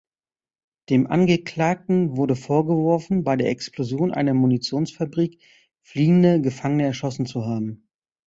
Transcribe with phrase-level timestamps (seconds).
[0.89, 5.37] Dem Angeklagten wurde vorgeworfen, bei der Explosion einer Munitionsfabrik
[5.83, 7.87] fliehende Gefangene erschossen zu haben.